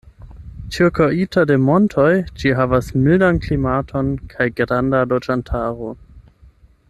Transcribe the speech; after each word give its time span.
Ĉirkaŭita 0.75 1.43
de 1.51 1.57
montoj, 1.65 2.07
ĝi 2.43 2.55
havas 2.61 2.89
mildan 3.03 3.39
klimaton 3.45 4.11
kaj 4.33 4.49
granda 4.61 5.03
loĝantaro. 5.13 5.93